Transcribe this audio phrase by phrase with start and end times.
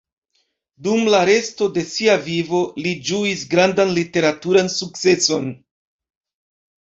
[0.85, 5.47] Dum la resto de sia vivo li ĝuis grandan literaturan sukceson.